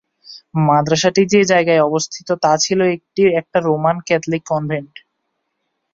মাদ্রাসাটি 0.67 1.21
যে 1.33 1.41
জায়গায় 1.43 1.81
অবস্থিত 1.81 2.27
তা 2.43 2.51
ছিল 2.57 2.79
একটি 2.95 3.21
একটা 3.39 3.57
রোমান 3.59 3.95
ক্যাথলিক 4.07 4.43
কনভেন্ট। 4.47 4.93